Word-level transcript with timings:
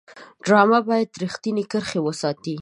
ډرامه 0.45 0.79
باید 0.89 1.17
رښتینې 1.23 1.63
کرښې 1.71 1.99
وساتي 2.03 2.55